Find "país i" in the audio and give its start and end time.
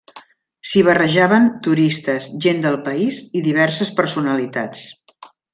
2.89-3.47